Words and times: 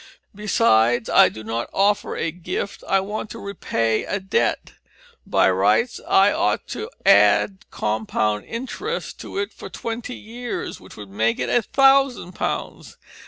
Besides, 0.33 1.11
I 1.11 1.29
do 1.29 1.43
not 1.43 1.69
offer 1.71 2.15
a 2.17 2.31
gift. 2.31 2.83
I 2.89 2.99
want 3.01 3.29
to 3.29 3.37
repay 3.37 4.03
a 4.03 4.19
debt; 4.19 4.71
by 5.27 5.47
rights 5.51 6.01
I 6.09 6.31
ought 6.33 6.65
to 6.69 6.89
add 7.05 7.65
compound 7.69 8.45
interest 8.45 9.19
to 9.19 9.37
it 9.37 9.53
for 9.53 9.69
twenty 9.69 10.15
years, 10.15 10.79
which 10.79 10.97
would 10.97 11.11
make 11.11 11.37
it 11.39 11.49
a 11.49 11.61
thousand 11.61 12.31
pounds. 12.31 12.97